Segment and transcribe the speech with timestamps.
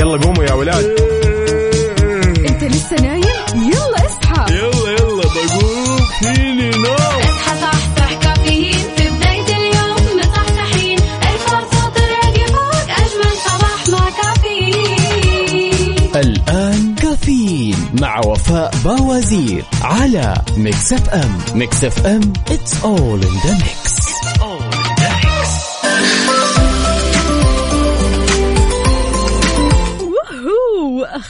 [0.00, 0.84] يلا قوموا يا ولاد.
[2.48, 3.22] انت لسه نايم؟
[3.54, 4.54] يلا اصحى.
[4.54, 5.98] يلا يلا بقوم.
[6.22, 6.94] فيني نوم.
[6.94, 8.84] اصحى صحصح كافيين.
[8.96, 10.98] في بداية اليوم مصحصحين
[11.32, 16.10] الفرصة تراك فوق أجمل صباح مع كافيين.
[16.16, 21.38] الآن كافيين مع وفاء باوزير على ميكس أف أم.
[21.54, 23.79] ميكس أف أم it's all in the mix.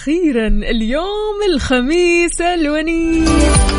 [0.01, 3.70] وهو أخيرا اليوم الخميس الونيس.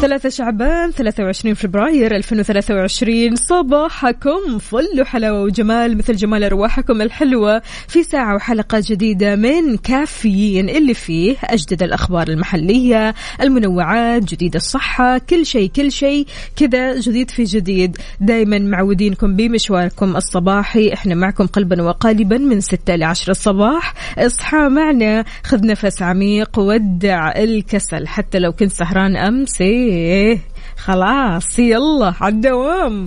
[0.00, 8.34] ثلاثة شعبان 23 فبراير 2023 صباحكم فل وحلاوة وجمال مثل جمال أرواحكم الحلوة في ساعة
[8.34, 15.92] وحلقة جديدة من كافيين اللي فيه أجدد الأخبار المحلية المنوعات جديد الصحة كل شيء كل
[15.92, 17.96] شيء كذا جديد في جديد.
[18.20, 23.94] دايما معودينكم بمشواركم الصباحي إحنا معكم قلبا وقالبا من 6 ل 10 الصباح.
[24.18, 30.38] اصحى معنا خذ نفس عميق ودع الكسل حتى لو كنت سهران أمس إيه
[30.76, 33.06] خلاص يلا عالدوام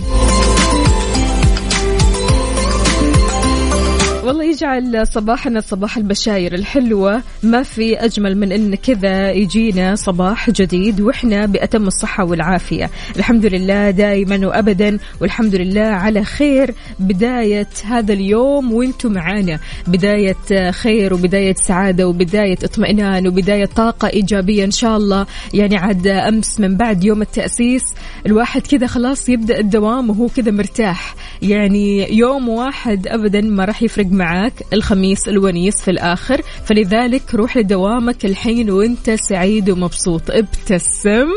[4.23, 7.21] والله يجعل صباحنا صباح البشاير الحلوة.
[7.43, 12.89] ما في أجمل من أن كذا يجينا صباح جديد وإحنا بأتم الصحة والعافية.
[13.17, 16.73] الحمد لله دائما وأبدا والحمد لله على خير.
[16.99, 19.59] بداية هذا اليوم وأنتم معانا.
[19.87, 25.25] بداية خير وبداية سعادة وبداية اطمئنان وبداية طاقة إيجابية إن شاء الله.
[25.53, 27.83] يعني عاد أمس من بعد يوم التأسيس
[28.25, 31.15] الواحد كذا خلاص يبدأ الدوام وهو كذا مرتاح.
[31.41, 38.25] يعني يوم واحد أبدا ما راح يفرق معاك الخميس الونيس في الآخر فلذلك روح لدوامك
[38.25, 40.21] الحين وانت سعيد ومبسوط.
[40.29, 41.27] ابتسم.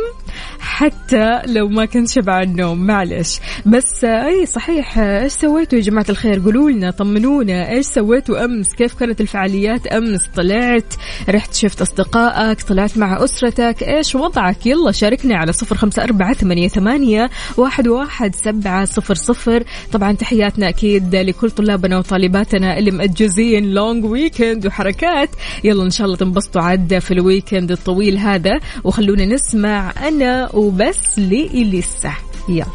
[0.64, 3.40] حتى لو ما كنت شبعان نوم معلش.
[3.66, 4.98] بس أي صحيح.
[4.98, 7.70] إيش سويتوا يا جماعة الخير؟ قولوا لنا طمنونا.
[7.70, 10.94] إيش سويتوا أمس؟ كيف كانت الفعاليات أمس؟ طلعت
[11.28, 13.82] رحت شفت أصدقائك طلعت مع أسرتك.
[13.82, 19.64] إيش وضعك؟ يلا شاركنا على صفر خمسة أربعة ثمانية, ثمانية واحد, واحد سبعة صفر صفر.
[19.92, 25.30] طبعا تحياتنا أكيد لكل طلابنا وطالباتنا اللي مأجزين long weekend وحركات.
[25.64, 28.60] يلا إن شاء الله تنبسطوا عاد في ال weekend الطويل هذا.
[28.84, 32.12] وخلونا نسمع أنا وبس لإليسا
[32.48, 32.66] يلا.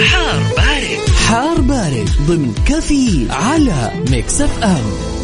[0.00, 0.98] حار بارد.
[1.28, 5.17] حار بارد ضمن كافيين على ميكس أف أم.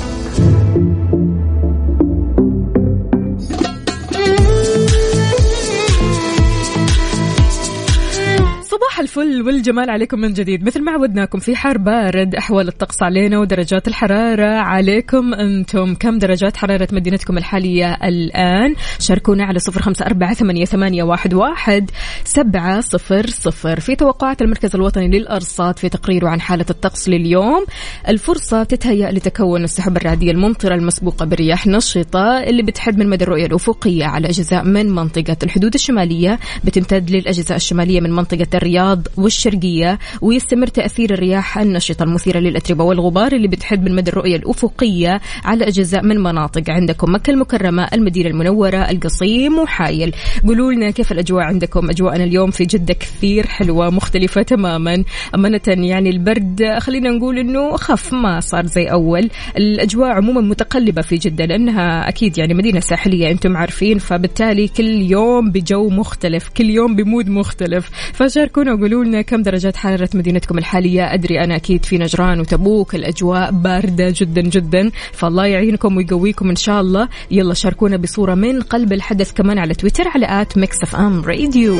[8.95, 10.67] صباح الفل والجمال عليكم من جديد.
[10.67, 15.35] مثل ما عودناكم في حار بارد أحوال الطقس علينا ودرجات الحرارة عليكم.
[15.35, 21.91] أنتم كم درجات حرارة مدينتكم الحالية الآن؟ شاركونا على صفر خمسة أربعة ثمانية, واحد
[22.25, 23.81] سبعة صفر صفر.
[23.81, 27.65] في توقعات المركز الوطني للأرصاد في تقريره عن حالة الطقس لليوم.
[28.09, 34.05] الفرصة تتهيأ لتكون السحب الرعدية الممطرة المسبوقة برياح نشطة اللي بتحد من مدى الرؤية الأفقية
[34.05, 38.84] على أجزاء من منطقة الحدود الشمالية بتمتد للأجزاء الشمالية من منطقة الرياض
[39.17, 45.69] والشرقية ويستمر تأثير الرياح النشطة المثيرة للأتربة والغبار اللي بتحد من مدى الرؤية الأفقية على
[45.69, 46.71] أجزاء من مناطق.
[46.71, 50.15] عندكم مكة المكرمة المدينة المنورة القصيم وحايل.
[50.47, 55.05] قولوا لنا كيف الأجواء عندكم؟ أجواءنا اليوم في جدة كثير حلوة مختلفة تماما.
[55.35, 59.31] أمانة يعني البرد خلينا نقول أنه خف ما صار زي أول.
[59.57, 65.51] الأجواء عموما متقلبة في جدة لأنها أكيد يعني مدينة ساحلية أنتم عارفين فبالتالي كل يوم
[65.51, 67.91] بجو مختلف كل يوم ب mood مختلف.
[68.13, 73.53] فشاركونا وقولوا لنا كم درجات حرارة مدينتكم الحالية؟ أدري أنا أكيد في نجران وتبوك الأجواء
[73.53, 77.09] باردة جدا جدا فالله يعينكم ويقويكم إن شاء الله.
[77.31, 81.77] يلا شاركونا بصورة من قلب الحدث كمان على تويتر على at ميكس أف أم راديو.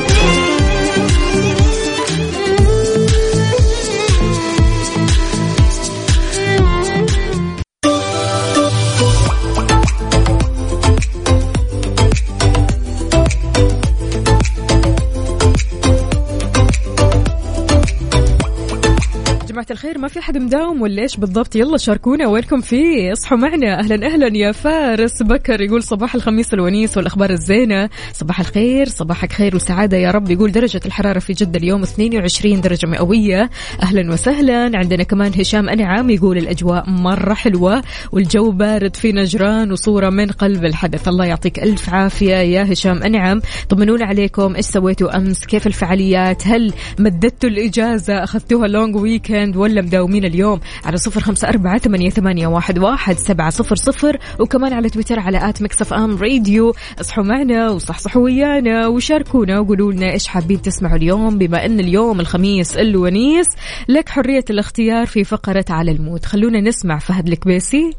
[19.75, 23.79] جماعة الخير ما في حد مداوم ولا إيش بالضبط؟ يلا شاركونا وينكم فيه اصحوا معنا.
[23.79, 27.89] أهلا أهلا يا فارس بكر يقول صباح الخميس الونيس والأخبار الزينة.
[28.13, 30.31] صباح الخير صباحك خير وسعادة يا رب.
[30.31, 33.49] يقول درجة الحرارة في جدة اليوم 22 درجة مئوية.
[33.83, 34.71] أهلا وسهلا.
[34.73, 40.65] عندنا كمان هشام أنعام يقول الأجواء مرة حلوة والجو بارد في نجران وصورة من قلب
[40.65, 41.07] الحدث.
[41.07, 44.55] الله يعطيك ألف عافية يا هشام انعم طمنونا عليكم.
[44.55, 50.97] إيش سويتوا أمس؟ كيف الفعاليات؟ هل مددتوا الإجازة؟ أخذتوها long weekend ولا مداومين اليوم على
[50.97, 54.17] صفر خمسة أربعة ثمانية, ثمانية واحد, واحد سبعة صفر صفر.
[54.39, 56.73] وكمان على تويتر على at ميكس أف أم راديو.
[57.01, 61.37] اصحوا معنا وصحصحوا ويانا وشاركونا وقولوا لنا إيش حابين تسمعوا اليوم.
[61.37, 63.47] بما أن اليوم الخميس الونيس
[63.87, 67.91] لك حرية الاختيار في فقرة على ال mood خلونا نسمع فهد الكبيسي.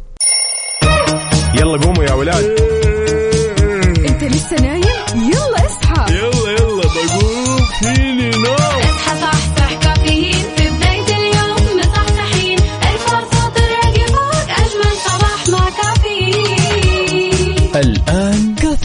[1.54, 2.44] يلا قوموا يا ولاد.
[4.08, 4.82] انت لسه نايم؟
[5.14, 6.14] يلا اصحى.
[6.14, 6.75] يلا يلا.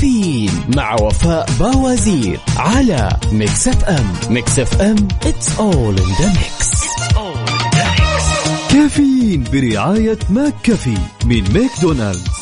[0.02, 4.14] كافيين مع وفاء باوزير على ميكس اف ام.
[4.30, 6.88] ميكس اف ام it's all in the mix.
[8.72, 12.41] كافيين برعاية ماك كافي من ماكدونالدز.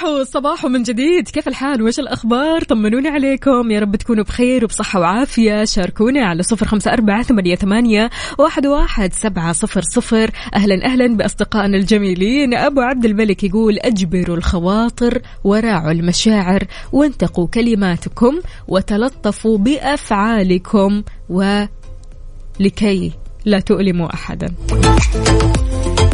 [0.00, 1.28] صباحو صباحو من جديد.
[1.28, 3.70] كيف الحال؟ وش الأخبار؟ طمنوني عليكم.
[3.70, 5.64] يا رب تكونوا بخير وبصحة وعافية.
[5.64, 10.30] شاركونا على صفر خمسة أربعة ثمانية, ثمانية واحد, واحد سبعة صفر صفر.
[10.54, 12.54] أهلا أهلا بأصدقائنا الجميلين.
[12.54, 21.02] أبو عبد الملك يقول أجبروا الخواطر وراعوا المشاعر وانتقوا كلماتكم وتلطفوا بأفعالكم.
[21.28, 23.12] ولكي
[23.44, 24.54] لا تؤلموا أحدا.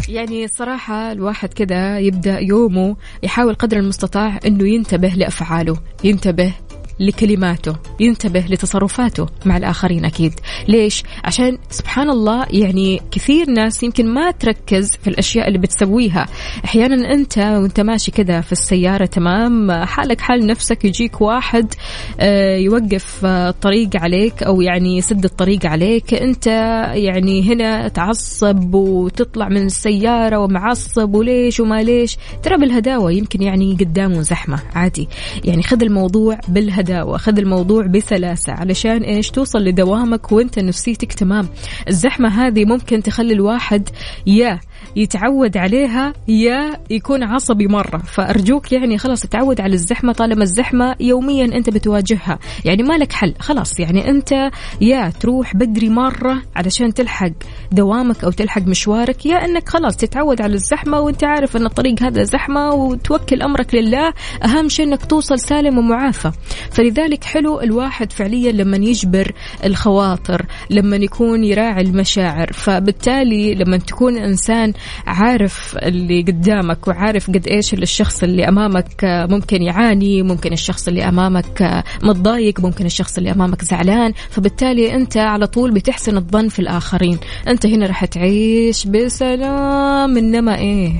[0.09, 6.53] يعني صراحة الواحد كذا يبدأ يومه يحاول قدر المستطاع أنه ينتبه لأفعاله ينتبه
[6.99, 10.33] لكلماته ينتبه لتصرفاته مع الآخرين أكيد.
[10.67, 16.25] ليش؟ عشان سبحان الله يعني كثير ناس يمكن ما تركز في الأشياء اللي بتسويها.
[16.65, 21.73] أحيانا أنت وأنت ماشي كذا في السيارة تمام؟ حالك حال نفسك يجيك واحد
[22.19, 26.13] آه، يوقف آه، الطريق عليك أو يعني يسد الطريق عليك.
[26.13, 26.47] أنت
[26.93, 34.21] يعني هنا تعصب وتطلع من السيارة ومعصب وليش وما ليش؟ ترى بالهداوة يمكن يعني قدامه
[34.21, 35.07] زحمة عادي.
[35.43, 36.86] يعني خذ الموضوع بالهداوة.
[37.17, 41.47] خذ الموضوع بسلاسة علشان إيش؟ توصل لدوامك وأنت نفسيتك تمام.
[41.87, 43.89] الزحمة هذه ممكن تخلي الواحد
[44.27, 44.59] يا
[44.97, 47.97] يتعود عليها يا يكون عصبي مرة.
[47.97, 52.39] فأرجوك يعني خلاص تعود على الزحمة طالما الزحمة يوميا أنت بتواجهها.
[52.65, 53.33] يعني ما لك حل.
[53.39, 54.49] خلاص يعني أنت
[54.81, 57.31] يا تروح بدري مرة علشان تلحق
[57.71, 59.25] دوامك أو تلحق مشوارك.
[59.25, 64.13] يا أنك خلاص تتعود على الزحمة وأنت عارف أن الطريق هذا زحمة وتوكل أمرك لله.
[64.45, 66.31] أهم شيء أنك توصل سالم ومعافى.
[66.71, 69.31] فلذلك حلو الواحد فعليا لما يجبر
[69.65, 72.53] الخواطر لما يكون يراعي المشاعر.
[72.53, 74.73] فبالتالي لما تكون إنسان
[75.07, 81.83] عارف اللي قدامك وعارف قد إيش الشخص اللي أمامك ممكن يعاني ممكن الشخص اللي أمامك
[82.03, 84.13] متضايق ممكن الشخص اللي أمامك زعلان.
[84.29, 87.17] فبالتالي أنت على طول بتحسن الظن في الآخرين.
[87.47, 90.93] أنت هنا راح تعيش بسلام إنما إيه؟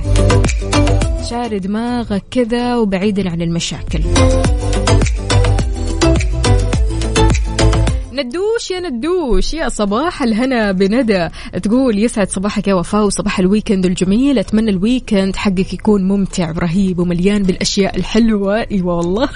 [1.30, 4.00] شاري دماغك كذا وبعيدا عن المشاكل.
[8.22, 9.54] ندوش يا ندوش.
[9.54, 11.28] يا صباح الهنا بندى.
[11.62, 14.38] تقول يسعد صباحك يا وفاء وصباح ال weekend الجميل.
[14.38, 18.60] أتمنى ال weekend حقك يكون ممتع ورهيب ومليان بالأشياء الحلوة.
[18.60, 19.28] اي والله.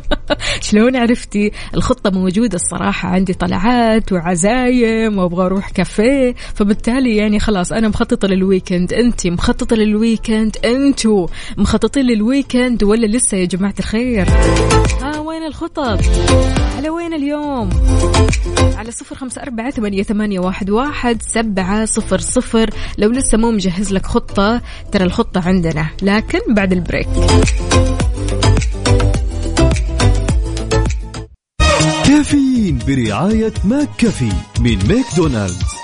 [0.66, 3.08] شلون عرفتي؟ الخطة موجودة الصراحة.
[3.08, 6.34] عندي طلعات وعزايم وأبغى أروح كافيه.
[6.54, 8.92] فبالتالي يعني خلاص أنا مخططة لل weekend.
[8.92, 14.28] انت مخططة لل weekend؟ أنتو مخططين لل weekend ولا لسه يا جماعة الخير؟
[15.02, 16.00] ها وين الخطط؟
[16.76, 17.70] على وين اليوم؟
[18.76, 22.70] على صفر خمسة أربعة ثمانية, ثمانية واحد, واحد سبعة صفر صفر.
[22.98, 24.62] لو لسه مو مجهز لك خطة
[24.92, 27.08] ترى الخطة عندنا لكن بعد ال break.
[32.06, 35.79] كافيين برعاية ماك كافي من ماكدونالدز.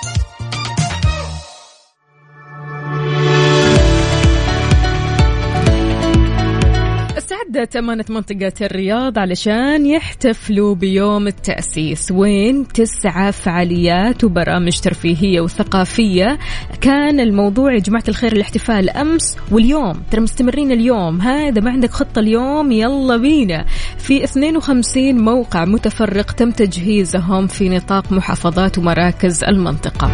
[7.47, 16.39] استعدت أمانة منطقة الرياض علشان يحتفلوا بيوم التأسيس وين تسعة فعاليات وبرامج ترفيهية وثقافية.
[16.81, 20.01] كان الموضوع يا جماعة الخير الاحتفال أمس واليوم.
[20.11, 21.21] ترى مستمرين اليوم.
[21.21, 23.65] ها إذا ما عندك خطة اليوم؟ يلا بينا.
[23.97, 30.07] في 52 موقع متفرق تم تجهيزهم في نطاق محافظات ومراكز المنطقة.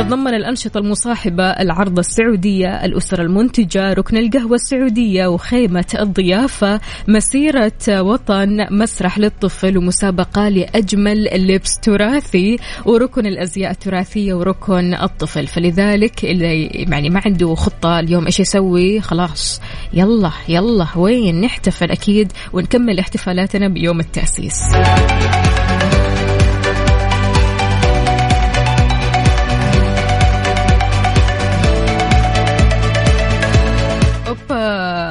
[0.00, 9.18] تتضمن الأنشطة المصاحبة العرض السعودية الأسرة المنتجة ركن القهوة السعودية وخيمة الضيافة مسيرة وطن مسرح
[9.18, 15.46] للطفل ومسابقة لأجمل لبس تراثي وركن الأزياء التراثية وركن الطفل.
[15.46, 19.60] فلذلك اللي يعني ما عنده خطة اليوم إيش يسوي؟ خلاص
[19.92, 24.60] يلا يلا وين؟ نحتفل أكيد ونكمل احتفالاتنا بيوم التأسيس.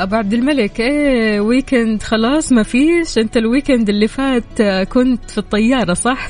[0.09, 0.79] أبو عبد الملك.
[0.79, 3.17] إيه weekend خلاص ما فيش.
[3.17, 6.29] أنت ال weekend اللي فات آه، كنت في الطيارة صح؟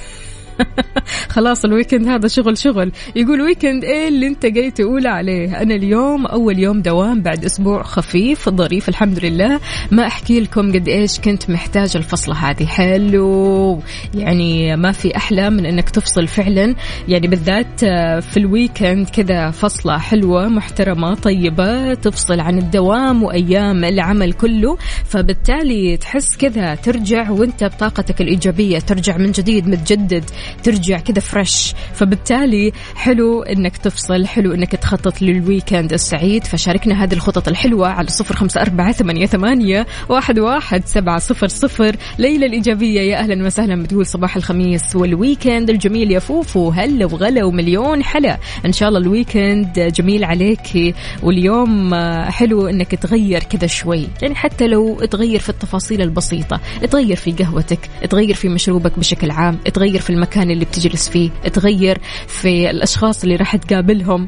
[1.36, 2.92] خلاص ال weekend هذا شغل شغل.
[3.16, 7.84] يقول weekend إيه اللي أنت جاي تقول عليه؟ أنا اليوم أول يوم دوام بعد أسبوع
[7.84, 9.60] خفيف ظريف الحمد لله.
[9.92, 12.66] ما أحكي لكم قد إيش كنت محتاجة الفصلة هذه.
[12.66, 13.82] حلو.
[14.14, 16.76] يعني ما في أحلى من إنك تفصل فعلا.
[17.08, 23.84] يعني بالذات آه، في ال weekend كذا فصلة حلوة محترمة طيبة تفصل عن الدوام وأيام
[23.86, 24.78] العمل كله.
[25.06, 30.24] فبالتالي تحس كذا ترجع وأنت بطاقتك الإيجابية ترجع من جديد متجدد.
[30.64, 36.44] ترجع كذا fresh فبالتالي حلو إنك تفصل حلو إنك تخطط لل weekend السعيد.
[36.44, 41.96] فشاركنا هذه الخطط الحلوة على صفر خمسة أربعة ثمانية, ثمانية واحد, واحد سبعة صفر صفر.
[42.18, 46.70] ليلى الإيجابية يا أهلا وسهلا بتقول صباح الخميس وال weekend الجميل يا فوفو.
[46.70, 48.38] هلا وغلا ومليون حلا.
[48.66, 50.96] إن شاء الله ال weekend جميل عليك.
[51.24, 54.08] واليوم حلو إنك تغير كذا شوي.
[54.22, 56.60] يعني حتى لو تغير في التفاصيل البسيطة
[56.92, 57.80] تغير في قهوتك
[58.10, 63.36] تغير في مشروبك بشكل عام تغير في المكان اللي بتجلس فيه تغير في الأشخاص اللي
[63.36, 64.28] راح تقابلهم.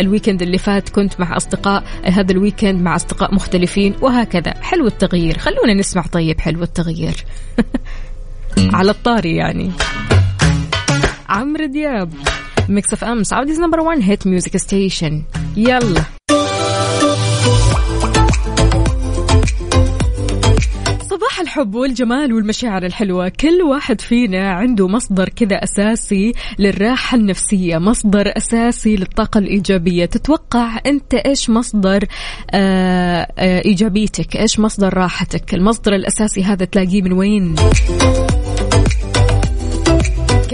[0.00, 4.54] ال weekend اللي فات كنت مع أصدقاء هذا ال weekend مع أصدقاء مختلفين وهكذا.
[4.62, 5.38] حلو التغيير.
[5.38, 7.24] خلونا نسمع طيب حلو التغيير.
[8.72, 9.70] على الطاري يعني.
[11.28, 12.12] عمرو دياب
[12.68, 15.22] Mix FM Saudi's number 1 hit music station
[15.56, 16.13] يلا.
[21.14, 23.28] صباح الحب والجمال والمشاعر الحلوة.
[23.28, 30.04] كل واحد فينا عنده مصدر كذا أساسي للراحة النفسية مصدر أساسي للطاقة الإيجابية.
[30.04, 32.04] تتوقع أنت إيش مصدر
[32.50, 37.54] آه آه إيجابيتك؟ إيش مصدر راحتك؟ المصدر الأساسي هذا تلاقيه من وين؟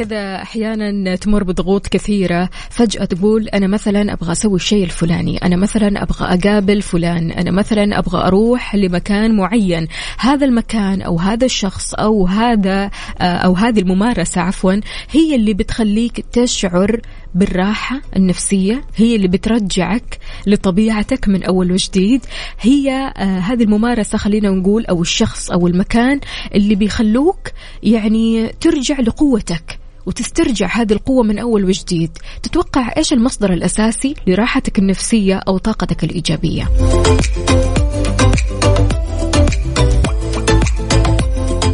[0.00, 2.50] كذا أحيانا تمر بضغوط كثيرة.
[2.71, 7.99] فجأة تقول أنا مثلا أبغى أسوي الشيء الفلاني أنا مثلا أبغى أقابل فلان أنا مثلا
[7.99, 9.88] أبغى أروح لمكان معين.
[10.19, 12.90] هذا المكان أو هذا الشخص أو هذا
[13.21, 14.80] أو هذه الممارسة عفوا
[15.11, 17.00] هي اللي بتخليك تشعر
[17.35, 22.26] بالراحة النفسية هي اللي بترجعك لطبيعتك من أول وجديد.
[22.61, 26.21] هي آه هذه الممارسة خلينا نقول أو الشخص أو المكان
[26.54, 27.49] اللي بيخلوك
[27.83, 29.78] يعني ترجع لقوتك.
[30.07, 32.11] وتسترجع هذه القوة من أول وجديد.
[32.42, 36.69] تتوقع إيش المصدر الأساسي لراحتك النفسية أو طاقتك الإيجابية؟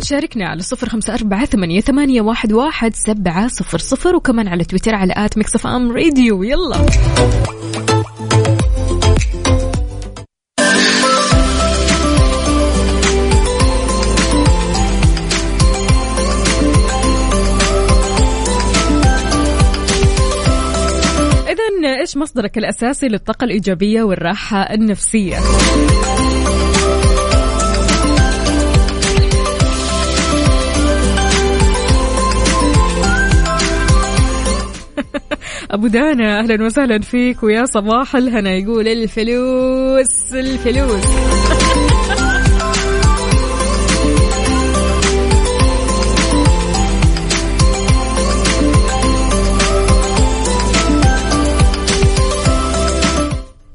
[0.02, 4.94] شاركنا على صفر خمسة أربعة ثمانية, ثمانية واحد, واحد سبعة صفر صفر وكمان على تويتر
[4.94, 6.42] على at Mix FM Radio.
[6.42, 6.86] يلا.
[21.86, 25.36] إذا إيش مصدرك الأساسي للطاقة الإيجابية والراحة النفسية؟
[35.70, 41.04] أبو دانا أهلا وسهلا فيك ويا صباح الهنا يقول الفلوس الفلوس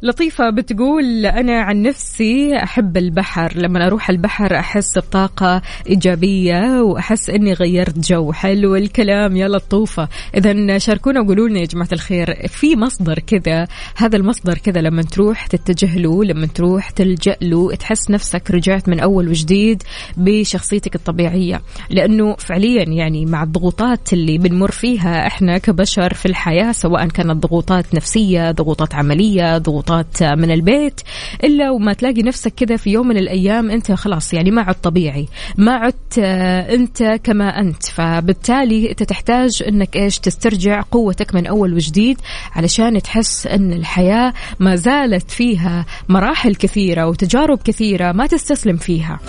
[0.03, 3.53] لطيفة بتقول أنا عن نفسي أحب البحر.
[3.57, 8.31] لما أروح البحر أحس بطاقة إيجابية وأحس أني غيرت جو.
[8.31, 9.35] حلو الكلام.
[9.35, 14.81] يا لطوفة إذا شاركونا وقولوا لنا يا جماعة الخير في مصدر كذا هذا المصدر كذا
[14.81, 19.83] لما تروح تتجه له لما تروح تلجأ له تحس نفسك رجعت من أول وجديد
[20.17, 21.61] بشخصيتك الطبيعية.
[21.89, 27.95] لأنه فعليا يعني مع الضغوطات اللي بنمر فيها إحنا كبشر في الحياة سواء كانت ضغوطات
[27.95, 29.90] نفسية ضغوطات عملية ضغوطات
[30.21, 31.01] من البيت
[31.43, 35.27] إلا وما تلاقي نفسك كذا في يوم من الأيام أنت خلاص يعني ما عدت طبيعي
[35.57, 37.85] ما عدت أنت كما أنت.
[37.85, 42.17] فبالتالي أنت تحتاج إنك إيش؟ تسترجع قوتك من أول وجديد
[42.55, 49.19] علشان تحس إن الحياة ما زالت فيها مراحل كثيرة وتجارب كثيرة ما تستسلم فيها.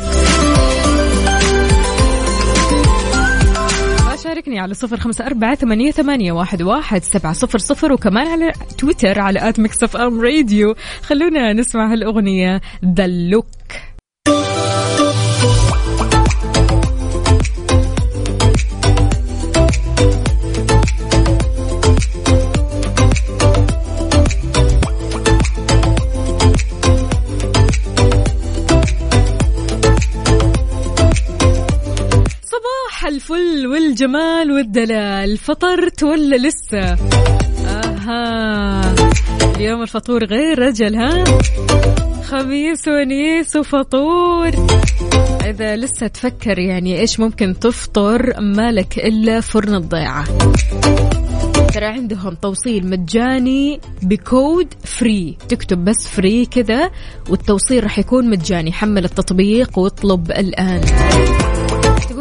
[4.43, 9.21] شاركني على صفر خمسة أربعة ثمانية, ثمانية واحد, واحد سبعة صفر صفر وكمان على تويتر
[9.21, 10.75] على at Mix FM Radio.
[11.03, 13.47] خلونا نسمع هالأغنية ذا لوك
[33.35, 35.39] الفل والجمال والدلال.
[35.39, 36.97] فطرت ولا لسه؟
[37.67, 38.95] آها.
[39.57, 41.25] اليوم الفطور غير رجل ها؟
[42.23, 44.51] خميس ونيس وفطور.
[45.45, 50.25] إذا لسه تفكر يعني إيش ممكن تفطر مالك إلا فرن الضيعة.
[51.75, 55.37] ترى عندهم توصيل مجاني بكود free.
[55.49, 56.91] تكتب بس free كذا
[57.31, 58.73] والتوصيل راح يكون مجاني.
[58.73, 60.81] حمل التطبيق واطلب الآن.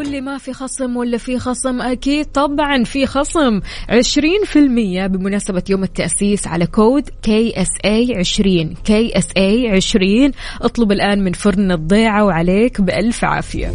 [0.08, 3.60] لي ما في خصم ولا في خصم؟ أكيد طبعا في خصم.
[3.90, 10.32] 20% بمناسبة يوم التأسيس على كود كي إس اي 20 كي إس اي 20
[10.62, 13.74] اطلب الآن من فرن الضيعة وعليك بألف عافية.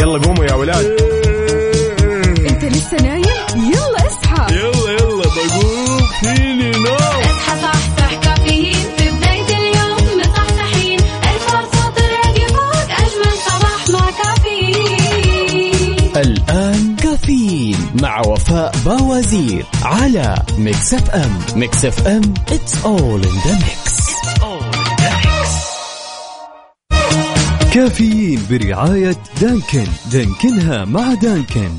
[0.00, 1.19] يلا قوموا يا ولاد.
[18.02, 23.90] مع وفاء باوزير على Mix FM Mix FM it's all in the mix.
[27.74, 29.86] كافيين برعاية Dunkin.
[30.12, 31.70] Dunkin ها مع Dunkin.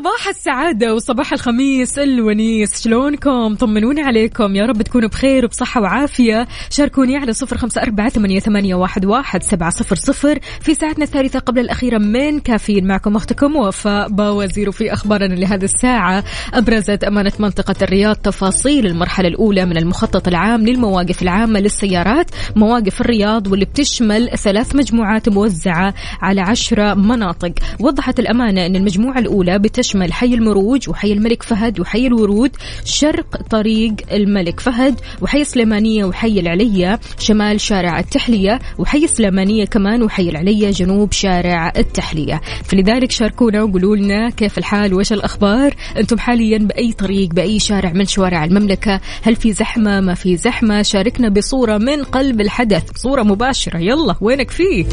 [0.00, 2.82] صباح السعادة وصباح الخميس الونيس.
[2.84, 4.56] شلونكم؟ طمنوني عليكم.
[4.56, 6.48] يا رب تكونوا بخير وبصحة وعافية.
[6.70, 11.98] شاركوني على صفر خمسة أربعة ثمانية, واحد سبعة صفر صفر في ساعتنا الثالثة قبل الأخيرة
[11.98, 12.86] من كافيين.
[12.86, 14.70] معكم أختكم وفاء باوزير.
[14.70, 21.22] في أخبارنا لهذه الساعة أبرزت أمانة منطقة الرياض تفاصيل المرحلة الأولى من المخطط العام للمواقف
[21.22, 22.30] العامة للسيارات.
[22.56, 27.52] مواقف الرياض واللي بتشمل ثلاث مجموعات موزعة على عشرة مناطق.
[27.80, 32.50] وضحت الأمانة أن المجموعة الأولى بتشمل حي المروج وحي الملك فهد وحي الورود
[32.84, 40.28] شرق طريق الملك فهد وحي سليمانية وحي العلية شمال شارع التحلية وحي سليمانية كمان وحي
[40.28, 42.40] العلية جنوب شارع التحلية.
[42.64, 48.06] فلذلك شاركونا وقولوا لنا كيف الحال وش الأخبار؟ أنتم حاليا بأي طريق بأي شارع من
[48.06, 53.78] شوارع المملكة؟ هل في زحمة؟ ما في زحمة؟ شاركنا بصورة من قلب الحدث صورة مباشرة.
[53.78, 54.84] يلا وينك فيه؟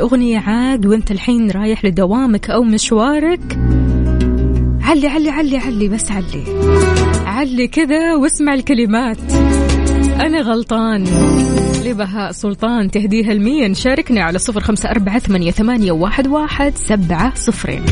[0.00, 3.58] اوهو هالأغنية عاد وانت الحين رايح لدوامك أو مشوارك.
[4.82, 6.44] علي علي علي علي بس علي.
[7.26, 9.18] علي كذا واسمع الكلمات.
[10.20, 11.04] أنا غلطان.
[11.84, 17.82] لبهاء سلطان تهديها لمين؟ شاركني على صفر خمسة أربعة ثمانية, ثمانية واحد, واحد سبعة صفرين.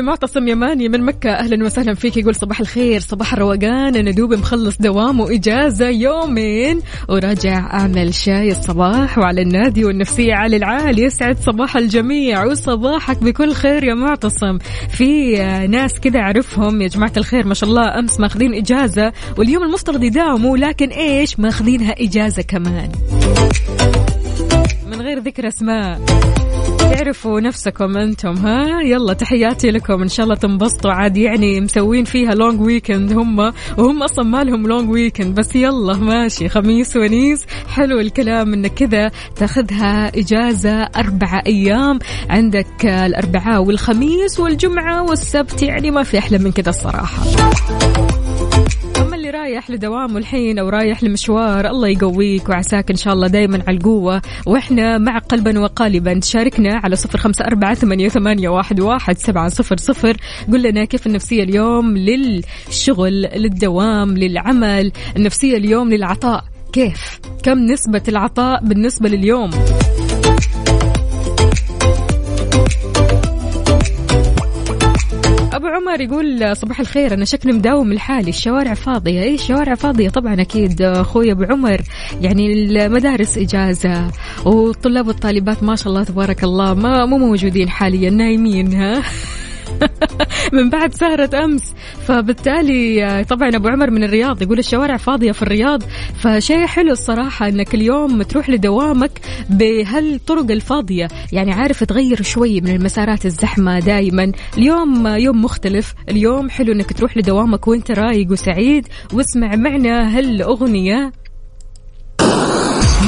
[0.00, 1.30] لمعتصم يماني من مكة.
[1.30, 2.16] أهلا وسهلا فيك.
[2.16, 3.00] يقول صباح الخير.
[3.00, 3.96] صباح الروقان.
[3.96, 6.80] أنا دوبي مخلص دوام وإجازة يومين.
[7.08, 13.84] وراجع أعمل شاي الصباح وعلى النادي والنفسية على العال يسعد صباح الجميع وصباحك بكل خير
[13.84, 14.58] يا معتصم.
[14.88, 15.36] في
[15.68, 16.82] ناس كذا أعرفهم.
[16.82, 21.94] يا جماعة الخير ما شاء الله أمس ماخذين إجازة واليوم المفترض يداوموا لكن إيش؟ ماخذينها
[22.00, 22.92] إجازة كمان.
[24.86, 26.00] من غير ذكر أسماء.
[26.90, 30.02] تعرفوا نفسكم أنتم ها؟ يلا تحياتي لكم.
[30.02, 33.38] إن شاء الله تنبسطوا عاد يعني مسوين فيها long weekend هم
[33.78, 36.48] وهم أصلا ما لهم long weekend بس يلا ماشي.
[36.48, 41.98] خميس ونيس حلو الكلام إنك كذا تأخذها إجازة أربع أيام.
[42.30, 47.22] عندك الأربعاء والخميس والجمعة والسبت يعني ما في أحلى من كذا الصراحة.
[49.26, 53.76] اللي رايح لدوام الحين أو رايح لمشوار الله يقويك وعساك إن شاء الله دايما على
[53.76, 54.22] القوة.
[54.46, 56.20] وإحنا معك قلبا وقالبا.
[56.20, 60.16] تشاركنا على صفر خمسة أربعة ثمانية, ثمانية واحد, واحد سبعة صفر صفر.
[60.52, 66.44] قل لنا كيف النفسية اليوم للشغل للدوام للعمل؟ النفسية اليوم للعطاء.
[66.72, 69.50] كيف؟ كم نسبة العطاء بالنسبة لليوم؟
[75.56, 78.28] أبو عمر يقول صباح الخير أنا شكلي مداوم لحالي.
[78.28, 79.22] الشوارع فاضية.
[79.22, 81.80] اي الشوارع فاضية طبعا أكيد أخوي أبو عمر.
[82.20, 84.10] يعني المدارس إجازة
[84.44, 89.02] والطلاب والطالبات ما شاء الله تبارك الله ما مو موجودين حاليا نايمين ها؟
[90.56, 91.74] من بعد سهرة أمس.
[92.06, 95.82] فبالتالي طبعا أبو عمر من الرياض يقول الشوارع فاضية في الرياض.
[96.22, 101.08] فشيء حلو الصراحة أنك اليوم تروح لدوامك بهالطرق الفاضية.
[101.32, 105.94] يعني عارف تغير شوي من المسارات الزحمة دائما اليوم يوم مختلف.
[106.08, 108.88] اليوم حلو أنك تروح لدوامك وإنت رايق وسعيد.
[109.12, 111.12] واسمع معنا هالأغنية.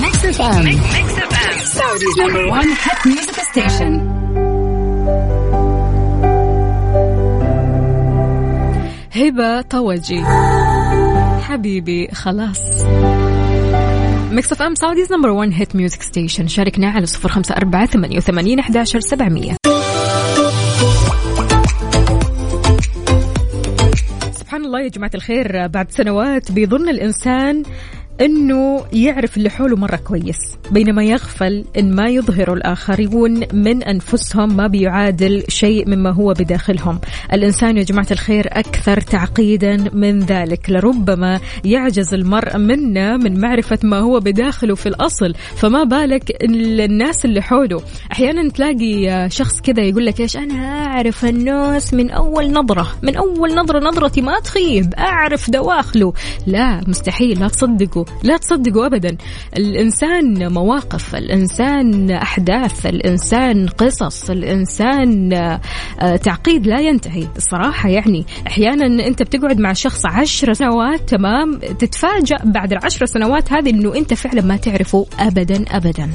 [0.02, 0.64] Mix FM.
[0.64, 1.54] Mix FM.
[1.76, 4.17] Saudi's number one hit music station.
[9.12, 10.24] هبة طوجي.
[11.42, 12.60] حبيبي خلاص.
[14.32, 18.58] Mix FM Saudi's number 1 hit music station شاركنا على صفر خمسة أربعة ثمانية وثمانين
[18.58, 19.56] أحداشر سبعمية.
[24.32, 25.66] سبحان الله يا جماعة الخير.
[25.66, 27.62] بعد سنوات بيظن الإنسان
[28.20, 30.38] إنه يعرف اللي حوله مرة كويس
[30.70, 37.00] بينما يغفل إن ما يظهر الآخرون من أنفسهم ما بيعادل شيء مما هو بداخلهم.
[37.32, 43.98] الإنسان يا جماعة الخير أكثر تعقيدا من ذلك لربما يعجز المرء منا من معرفة ما
[43.98, 47.82] هو بداخله في الأصل فما بالك الناس اللي حوله.
[48.12, 53.54] أحيانا تلاقي شخص كذا يقول لك إيش أنا أعرف الناس من أول نظرة من أول
[53.54, 56.12] نظرة نظرتي ما تخيب أعرف دواخله.
[56.46, 58.04] لا مستحيل لا تصدقوا.
[58.22, 59.16] لا تصدقوا ابدا.
[59.56, 67.26] الإنسان مواقف الإنسان أحداث الإنسان قصص الإنسان آه، تعقيد لا ينتهي.
[67.36, 73.70] الصراحة يعني أحيانا أنت بتقعد مع شخص عشر سنوات تمام؟ تتفاجأ بعد العشر سنوات هذه
[73.70, 76.10] إنه أنت فعلا ما تعرفه ابدا ابدا.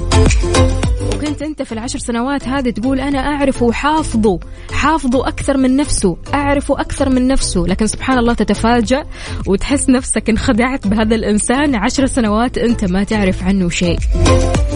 [1.14, 4.40] وكنت أنت في العشر سنوات هذه تقول أنا اعرفه وحافظه
[4.72, 7.66] حافظه أكثر من نفسه اعرفه أكثر من نفسه.
[7.66, 9.04] لكن سبحان الله تتفاجأ
[9.46, 11.74] وتحس نفسك انخدعت بهذا الإنسان.
[11.74, 13.98] عشر سنوات أنت ما تعرف عنه شيء.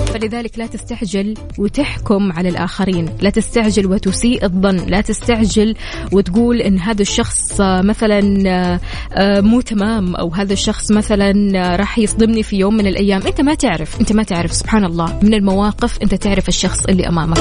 [0.08, 3.08] فلذلك لا تستعجل وتحكم على الآخرين.
[3.20, 4.76] لا تستعجل وتسيء الظن.
[4.76, 5.74] لا تستعجل
[6.12, 8.80] وتقول إن هذا الشخص مثلا آه،
[9.12, 13.22] آه، مو تمام أو هذا الشخص مثلا آه، راح يصدمني في يوم من الأيام.
[13.26, 14.00] أنت ما تعرف.
[14.00, 14.52] أنت ما تعرف.
[14.52, 15.18] سبحان الله.
[15.22, 17.38] من المواقف أنت تعرف الشخص اللي أمامك.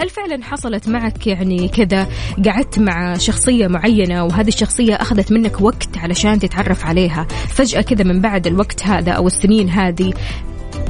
[0.00, 2.06] هل فعلا حصلت معك يعني كذا؟
[2.44, 7.26] قعدت مع شخصية معينة وهذه الشخصية أخذت منك وقت علشان تتعرف عليها.
[7.48, 10.12] فجأة كذا من بعد الوقت هذا أو السنين هذه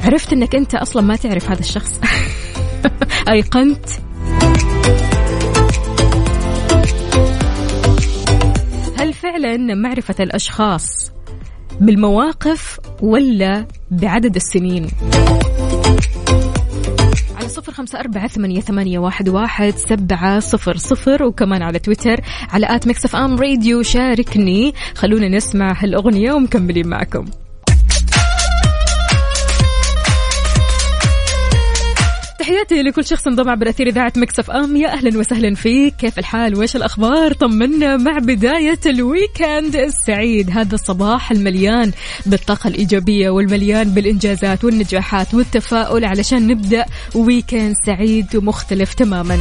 [0.03, 1.99] عرفت إنك أنت أصلا ما تعرف هذا الشخص.
[3.29, 3.85] أيقنت؟
[8.99, 11.11] هل فعلا معرفة الأشخاص
[11.81, 14.87] بالمواقف ولا بعدد السنين؟
[17.35, 22.75] على صفر خمسة أربعة ثمانية, ثمانية واحد, واحد سبعة صفر صفر وكمان على تويتر على
[22.75, 23.81] at Mix FM Radio.
[23.83, 24.73] شاركني.
[24.95, 27.25] خلونا نسمع هالأغنية ومكملين معكم.
[32.43, 34.75] تحياتي لكل شخص انضم عبر أثير إذاعة Mix FM.
[34.75, 35.95] يا أهلا وسهلا فيك.
[35.95, 40.49] كيف الحال؟ وإيش الأخبار؟ طمنا مع بداية ال weekend السعيد.
[40.49, 41.91] هذا الصباح المليان
[42.25, 49.37] بالطاقة الإيجابية والمليان بالإنجازات والنجاحات والتفاؤل علشان نبدأ ويكند سعيد ومختلف تماما.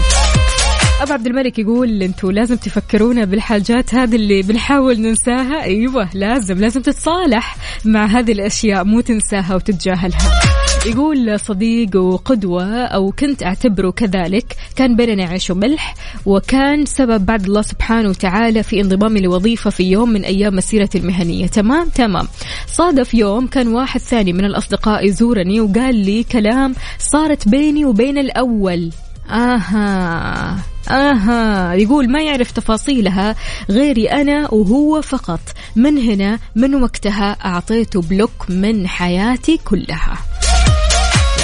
[1.00, 5.62] أبو عبد الملك يقول أنتوا لازم تفكرونا بالحاجات هذه اللي بنحاول ننساها.
[5.62, 8.84] أيوه لازم لازم تتصالح مع هذه الأشياء.
[8.84, 10.40] مو تنساها وتتجاهلها.
[10.86, 15.94] يقول صديق وقدوة أو كنت أعتبره كذلك كان بيننا عيش وملح
[16.26, 21.46] وكان سبب بعد الله سبحانه وتعالى في انضمامي لوظيفة في يوم من أيام مسيرتي المهنية.
[21.46, 22.28] تمام؟ تمام.
[22.66, 28.90] صادف يوم كان واحد ثاني من الأصدقاء يزورني وقال لي كلام صارت بيني وبين الأول.
[29.30, 30.58] آها.
[30.90, 31.74] آها.
[31.74, 33.36] يقول ما يعرف تفاصيلها
[33.70, 35.40] غيري أنا وهو فقط.
[35.76, 40.31] من هنا؟ من وقتها؟ أعطيته بلوك من حياتي كلها.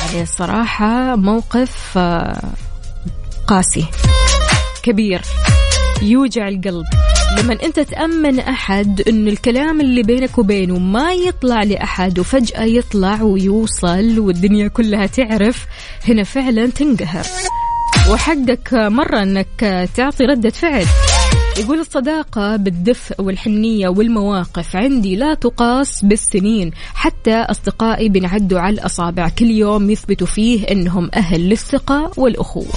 [0.09, 2.43] يعني الصراحة موقف آه،
[3.47, 3.85] قاسي
[4.83, 5.23] كبير
[6.03, 6.87] يوجع القلب.
[7.39, 14.19] لما أنت تأمن أحد إنه الكلام اللي بينك وبينه ما يطلع لأحد وفجأة يطلع ويوصل
[14.19, 15.67] والدنيا كلها تعرف
[16.09, 17.27] هنا فعلا تنقهر.
[18.11, 20.87] وحقك مرة إنك تعطي ردة فعل.
[21.59, 26.71] يقول الصداقة بالدفء والحنية والمواقف عندي لا تقاس بالسنين.
[26.95, 29.29] حتى أصدقائي بنعدوا على الأصابع.
[29.29, 32.73] كل يوم يثبتوا فيه أنهم أهل للثقة والأخوة.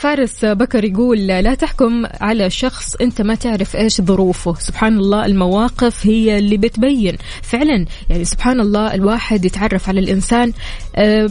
[0.00, 4.54] فارس بكر يقول لا تحكم على شخص أنت ما تعرف إيش ظروفه.
[4.54, 7.16] سبحان الله المواقف هي اللي بتبين.
[7.42, 10.52] فعلا يعني سبحان الله الواحد يتعرف على الإنسان
[10.96, 11.30] آه،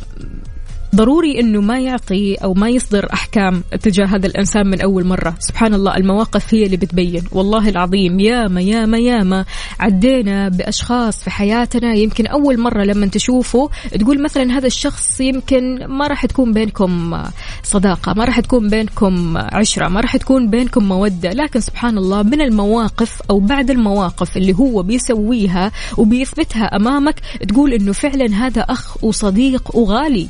[0.95, 5.73] ضروري إنه ما يعطي أو ما يصدر أحكام تجاه هذا الإنسان من أول مرة، سبحان
[5.73, 9.45] الله المواقف هي اللي بتبين، والله العظيم ياما ياما ياما
[9.79, 13.69] عدينا بأشخاص في حياتنا يمكن أول مرة لما تشوفه
[13.99, 17.23] تقول مثلا هذا الشخص يمكن ما راح تكون بينكم
[17.63, 22.41] صداقة، ما راح تكون بينكم عشرة، ما راح تكون بينكم مودة، لكن سبحان الله من
[22.41, 27.15] المواقف أو بعد المواقف اللي هو بيسويها وبيثبتها أمامك
[27.47, 30.27] تقول إنه فعلا هذا أخ وصديق وغالي.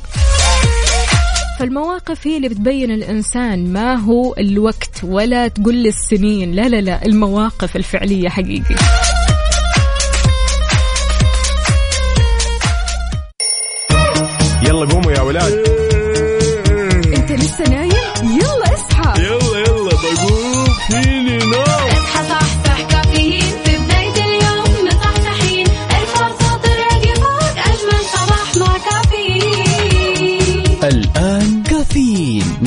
[1.58, 6.52] فالمواقف هي اللي بتبين الإنسان ما هو الوقت ولا تقول لي السنين.
[6.52, 8.74] لا لا لا المواقف الفعلية حقيقي.
[14.62, 15.52] يلا قوموا يا ولاد.
[17.16, 17.92] أنت لسه نايم؟
[18.22, 19.22] يلا اصحى.
[19.22, 20.37] يلا يلا بقوم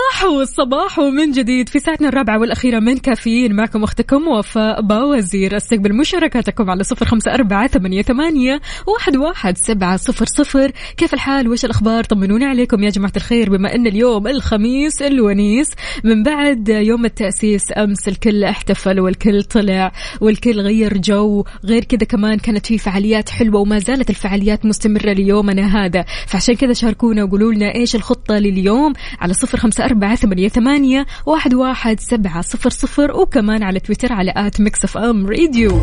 [0.00, 3.56] صباح والصباح من جديد في ساعتنا الرابعة والأخيرة من كافيين.
[3.56, 5.56] معكم أختكم وفاء باوزير.
[5.56, 10.72] أستقبل مشاركاتكم على صفر خمسة أربعة ثمانية, ثمانية واحد, واحد سبعة صفر صفر.
[10.96, 12.84] كيف الحال؟ وش الأخبار؟ طمنوني عليكم.
[12.84, 15.70] يا جماعة الخير بما أن اليوم الخميس الونيس
[16.04, 21.44] من بعد يوم التأسيس أمس الكل احتفل والكل طلع والكل غير جو.
[21.64, 26.04] غير كذا كمان كانت في فعاليات حلوة وما زالت الفعاليات مستمرة ليومنا هذا.
[26.26, 31.54] فعشان كذا شاركونا وقولوا لنا إيش الخطة لليوم على صفر خمسة أربعة ثمانية, ثمانية واحد,
[31.54, 35.80] واحد سبعة صفر صفر وكمان على تويتر على at Mix FM Radio.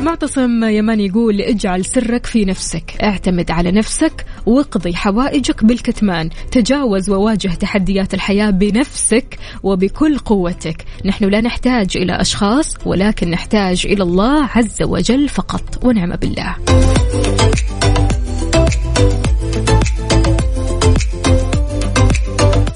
[0.00, 7.48] معتصم يمان يقول اجعل سرك في نفسك اعتمد على نفسك واقضي حوائجك بالكتمان تجاوز وواجه
[7.48, 10.84] تحديات الحياة بنفسك وبكل قوتك.
[11.04, 16.56] نحن لا نحتاج إلى أشخاص ولكن نحتاج إلى الله عز وجل فقط ونعم بالله.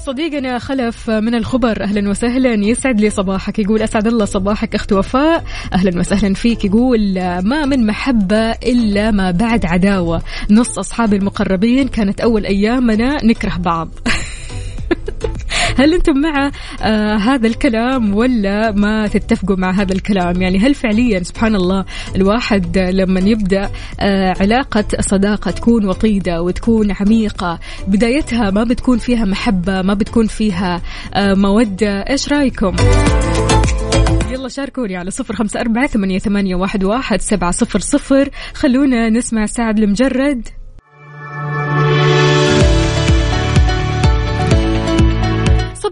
[0.07, 2.53] صديقنا خلف من الخبر أهلا وسهلا.
[2.53, 5.43] يسعد لي صباحك يقول أسعد الله صباحك أخت وفاء.
[5.73, 10.21] أهلا وسهلا فيك يقول ما من محبة إلا ما بعد عداوة.
[10.51, 13.89] نص اصحابي المقربين كانت أول أيامنا نكره بعض.
[15.77, 21.23] هل أنتم مع آه هذا الكلام ولا ما تتفقوا مع هذا الكلام؟ يعني هل فعليا
[21.23, 21.85] سبحان الله
[22.15, 29.81] الواحد لما يبدأ آه علاقة صداقة تكون وطيدة وتكون عميقة بدايتها ما بتكون فيها محبة
[29.81, 30.81] ما بتكون فيها
[31.13, 32.75] آه مودة إيش رأيكم؟
[34.31, 38.29] يلا شاركوني على صفر خمسة أربعة ثمانية, ثمانية واحد, واحد سبعة صفر صفر.
[38.53, 40.47] خلونا نسمع سعد المجرد.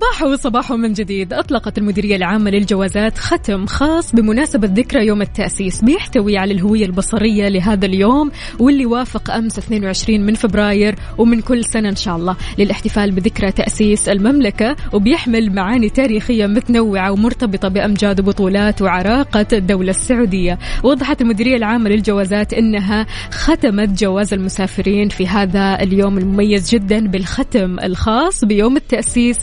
[0.05, 1.33] صباح وصباح من جديد.
[1.33, 5.83] أطلقت المديرية العامة للجوازات ختم خاص بمناسبة ذكرى يوم التأسيس.
[5.83, 11.89] بيحتوي على الهوية البصرية لهذا اليوم واللي وافق أمس 22 من فبراير ومن كل سنة
[11.89, 12.35] إن شاء الله.
[12.57, 20.59] للاحتفال بذكرى تأسيس المملكة وبيحمل معاني تاريخية متنوعة ومرتبطة بأمجاد وبطولات وعراقة الدولة السعودية.
[20.83, 28.45] وضحت المديرية العامة للجوازات أنها ختمت جواز المسافرين في هذا اليوم المميز جدا بالختم الخاص
[28.45, 29.37] بيوم التأسيس.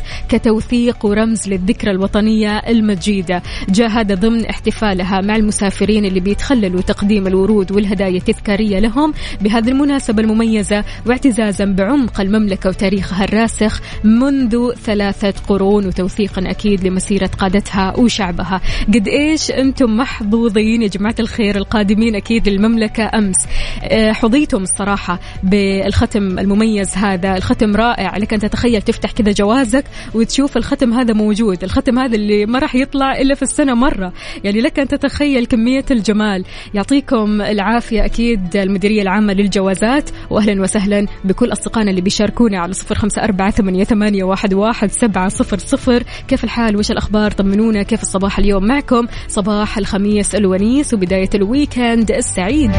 [0.52, 3.42] كتوثيق ورمز للذكرى الوطنية المجيدة.
[3.68, 9.14] جاء هذا ضمن احتفالها مع المسافرين اللي بيتخللوا تقديم الورود والهدايا التذكارية لهم.
[9.40, 17.98] بهذه المناسبة المميزة واعتزازا بعمق المملكة وتاريخها الراسخ منذ ثلاثة قرون وتوثيقا أكيد لمسيرة قادتها
[17.98, 18.60] وشعبها.
[18.88, 23.36] قد إيش أنتم محظوظين يا جماعة الخير القادمين أكيد للمملكة أمس؟
[23.82, 29.84] آه، حظيتم الصراحة بالختم المميز هذا الختم رائع لك أن تتخيل تفتح كذا جوازك
[30.14, 34.12] وتشوف الختم هذا موجود الختم هذا اللي ما راح يطلع إلا في السنة مرة.
[34.44, 36.44] يعني لك أن تتخيل كمية الجمال.
[36.74, 43.24] يعطيكم العافية أكيد المديرية العامة للجوازات وأهلا وسهلا بكل أصدقائنا اللي بيشاركونا على صفر خمسة
[43.24, 46.02] أربعة ثمانية, واحد سبعة صفر صفر.
[46.28, 47.82] كيف الحال؟ وش الأخبار؟ طمنونا.
[47.82, 52.70] كيف الصباح اليوم معكم؟ صباح الخميس الونيس وبداية الويكند السعيد.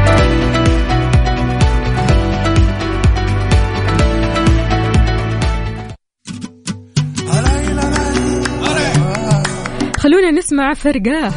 [10.34, 11.32] نسمع فقرة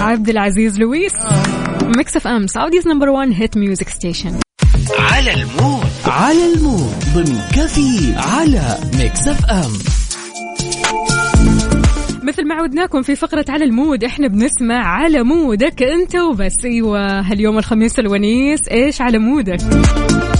[0.00, 1.12] عبد العزيز لويس
[1.82, 4.32] ميكس اف ام Saudi's number 1 hit music station.
[4.98, 5.86] على ال mood.
[6.06, 9.72] على ال mood ضمن كفي على ميكس اف ام.
[12.22, 16.64] مثل ما عودناكم في فقرة على ال mood إحنا بنسمع على mood ك انت وبس.
[16.64, 19.60] أيوه هاليوم الخميس الونيس إيش على mood ك؟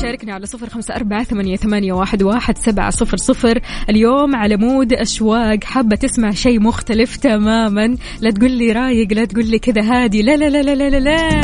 [0.03, 3.61] شاركني على صفر خمسة أربعة ثمانية, ثمانية واحد, واحد سبعة صفر صفر.
[3.91, 5.65] اليوم على mood أشواق.
[5.65, 7.97] حابة تسمع شيء مختلف تماما.
[8.21, 10.23] لا تقول لي رايق لا تقول لي كذا هادي.
[10.23, 11.41] لا لا لا لا لا لا, لا.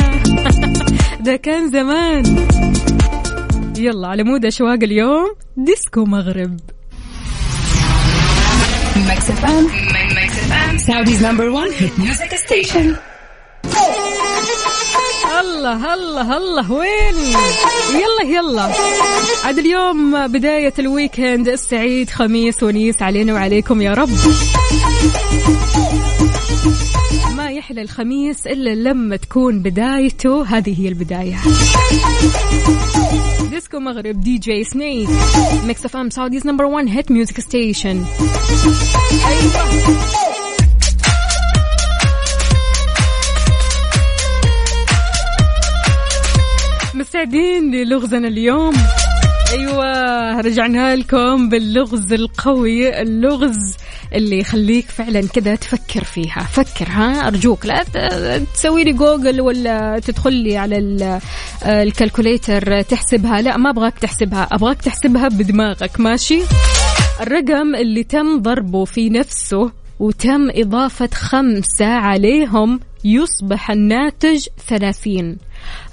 [1.25, 2.23] ده كان زمان.
[3.77, 5.35] يلا على mood أشواق اليوم.
[5.57, 6.59] ديسكو مغرب.
[10.87, 13.12] Saudi's number one hit music station.
[15.63, 17.15] الله الله الله وين؟
[17.93, 18.69] يلا يلا.
[19.43, 24.09] عاد اليوم بداية ال weekend السعيد خميس ونيس علينا وعليكم يا رب.
[27.37, 30.45] ما يحلى الخميس إلا لما تكون بدايته.
[30.45, 31.39] هذه هي البداية.
[33.49, 35.09] ديسكو مغرب دي جي سنيك
[35.65, 38.03] ميكس أف أم Saudi's number 1 hit music station.
[47.23, 48.73] مستعدين للغزنا اليوم.
[49.51, 53.75] أيوه رجعنا لكم باللغز القوي اللغز
[54.13, 56.39] اللي يخليك فعلا كذا تفكر فيها.
[56.51, 57.65] فكر ها؟ أرجوك.
[57.65, 57.83] لا
[58.53, 61.19] تسوي لي جوجل ولا تدخل لي على ال-
[61.65, 63.41] ال calculator تحسبها.
[63.41, 64.47] لا ما أبغاك تحسبها.
[64.51, 66.39] أبغاك تحسبها بدماغك ماشي؟
[67.21, 75.37] الرقم اللي تم ضربه في نفسه وتم إضافة خمسة عليهم يصبح الناتج ثلاثين.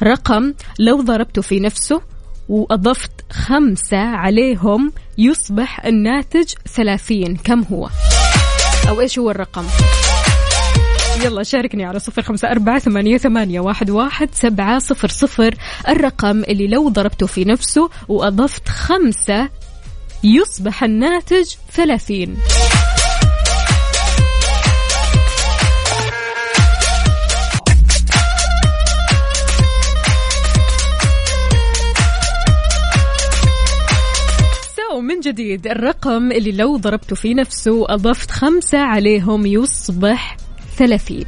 [0.02, 2.02] رقم لو ضربته في نفسه
[2.48, 7.36] وأضفت خمسة عليهم يصبح الناتج ثلاثين.
[7.36, 7.88] كم هو؟
[8.88, 9.64] أو إيش هو الرقم؟
[11.24, 15.54] يلا شاركني على صفر خمسة أربعة ثمانية, ثمانية واحد, واحد سبعة صفر صفر.
[15.88, 19.48] الرقم اللي لو ضربته في نفسه وأضفت خمسة
[20.24, 22.36] يصبح الناتج ثلاثين.
[35.20, 40.36] من جديد الرقم اللي لو ضربته في نفسه وأضفت خمسة عليهم يصبح
[40.76, 41.26] ثلاثين.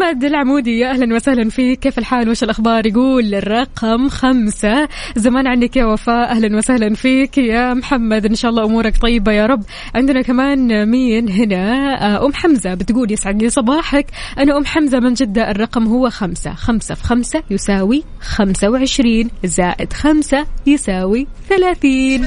[0.00, 1.78] محمد العمودي يا أهلا وسهلا فيك.
[1.78, 4.88] كيف الحال؟ وش الأخبار؟ يقول الرقم خمسة.
[5.16, 7.38] زمان عنك يا وفاء أهلا وسهلا فيك.
[7.38, 9.62] يا محمد إن شاء الله أمورك طيبة يا رب.
[9.94, 14.06] عندنا كمان مين هنا؟ آه، أم حمزة بتقول يسعد لي صباحك.
[14.38, 16.54] أنا أم حمزة من جدة الرقم هو خمسة.
[16.54, 22.26] خمسة في خمسة يساوي خمسة وعشرين زائد خمسة يساوي ثلاثين.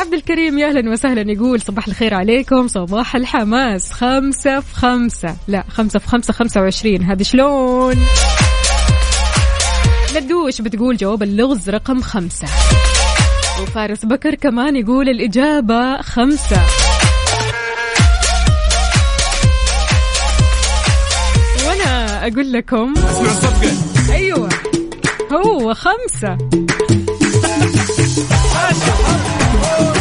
[0.00, 3.92] عبد الكريم يا أهلا وسهلا يقول صباح الخير عليكم صباح الحماس.
[3.92, 5.36] خمسة في خمسة.
[5.48, 7.02] لا خمسة في خمسة خمسة وعشرين.
[7.02, 8.06] هذه شلون؟
[10.16, 12.46] ندوش بتقول جواب اللغز رقم خمسة.
[13.62, 16.62] وفارس بكر كمان يقول الإجابة خمسة.
[21.66, 22.94] وأنا أقول لكم
[24.10, 24.48] أيوة
[25.32, 26.38] هو خمسة.
[27.78, 28.92] حاشا
[29.64, 29.99] حاشا